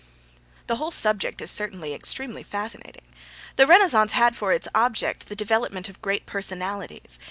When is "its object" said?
4.51-5.27